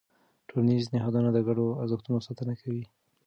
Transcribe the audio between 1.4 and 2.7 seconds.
ګډو ارزښتونو ساتنه